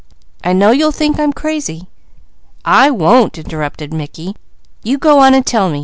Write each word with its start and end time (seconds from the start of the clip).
I 0.43 0.53
know 0.53 0.71
you'll 0.71 0.91
think 0.91 1.19
I'm 1.19 1.31
crazy" 1.31 1.87
"I 2.65 2.89
won't!" 2.89 3.37
interrupted 3.37 3.93
Mickey. 3.93 4.35
"You 4.81 4.97
go 4.97 5.19
on 5.19 5.35
and 5.35 5.45
tell 5.45 5.69
me! 5.69 5.79